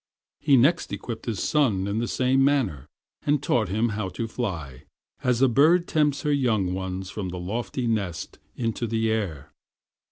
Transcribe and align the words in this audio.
He 0.39 0.57
next 0.57 0.91
equipped 0.91 1.27
his 1.27 1.43
son 1.43 1.85
in 1.85 1.99
the 1.99 2.07
same 2.07 2.43
manner, 2.43 2.87
and 3.23 3.37
taught 3.39 3.69
him 3.69 3.89
how 3.89 4.09
to 4.09 4.27
fly, 4.27 4.85
as 5.23 5.43
a 5.43 5.47
bird 5.47 5.87
tempts 5.87 6.23
her 6.23 6.33
young 6.33 6.73
ones 6.73 7.11
from 7.11 7.29
the 7.29 7.37
lofty 7.37 7.85
nest 7.85 8.39
into 8.55 8.87
the 8.87 9.11
air. 9.11 9.51